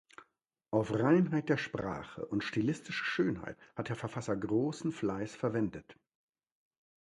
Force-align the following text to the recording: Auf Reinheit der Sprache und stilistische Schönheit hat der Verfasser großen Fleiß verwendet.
Auf 0.71 0.91
Reinheit 0.95 1.47
der 1.49 1.57
Sprache 1.57 2.25
und 2.25 2.43
stilistische 2.43 3.03
Schönheit 3.05 3.55
hat 3.75 3.89
der 3.89 3.95
Verfasser 3.95 4.35
großen 4.35 4.91
Fleiß 4.91 5.35
verwendet. 5.35 5.95